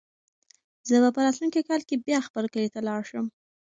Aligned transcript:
زه 0.89 0.95
به 1.03 1.09
په 1.15 1.19
راتلونکي 1.25 1.61
کال 1.69 1.81
کې 1.87 2.01
بیا 2.05 2.19
خپل 2.27 2.45
کلي 2.53 2.69
ته 2.73 2.79
لاړ 2.87 3.01
شم. 3.09 3.25